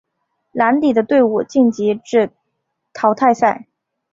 [0.53, 2.31] 蓝底的队伍晋级至
[2.91, 3.67] 淘汰赛。